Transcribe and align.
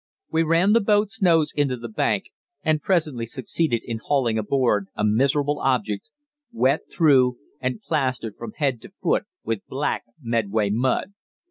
We 0.31 0.41
ran 0.41 0.73
the 0.73 0.81
boat's 0.81 1.21
nose 1.21 1.51
into 1.55 1.77
the 1.77 1.87
bank, 1.87 2.31
and 2.63 2.81
presently 2.81 3.27
succeeded 3.27 3.83
in 3.85 3.99
hauling 3.99 4.35
aboard 4.39 4.87
a 4.95 5.03
miserable 5.03 5.59
object, 5.59 6.09
wet 6.51 6.89
through, 6.91 7.37
and 7.59 7.79
plastered 7.79 8.35
from 8.35 8.53
head 8.53 8.81
to 8.81 8.89
foot 8.89 9.25
with 9.43 9.61
black 9.67 10.05
Medway 10.19 10.71
mud. 10.71 11.13